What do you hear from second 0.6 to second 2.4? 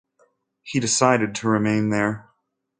He decided to remain there.